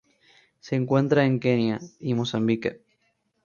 [0.61, 2.81] Se encuentra en Kenia y Mozambique.